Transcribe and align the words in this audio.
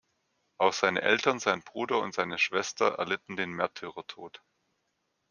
Auch 0.57 0.73
seine 0.73 1.03
Eltern, 1.03 1.37
sein 1.37 1.61
Bruder 1.61 1.99
und 2.01 2.15
seine 2.15 2.39
Schwester 2.39 2.95
erlitten 2.97 3.35
den 3.35 3.51
Märtyrertod. 3.51 4.41